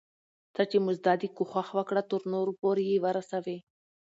څه 0.55 0.61
چي 0.69 0.77
مو 0.83 0.91
زده 0.99 1.13
دي، 1.21 1.27
کوښښ 1.37 1.67
وکړه 1.77 2.01
ترنور 2.09 2.47
پورئې 2.59 2.97
ورسوې. 3.05 3.57